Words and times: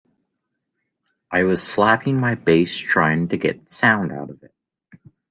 I 1.29 1.43
was 1.43 1.61
slapping 1.61 2.19
my 2.19 2.33
bass 2.33 2.75
trying 2.75 3.27
to 3.27 3.37
get 3.37 3.67
sound 3.67 4.11
out 4.11 4.31
of 4.31 4.41
it. 4.41 4.55